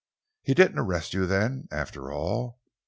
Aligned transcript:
"He 0.41 0.55
didn't 0.55 0.79
arrest 0.79 1.13
you, 1.13 1.27
then, 1.27 1.67
after 1.71 2.11
all? 2.11 2.59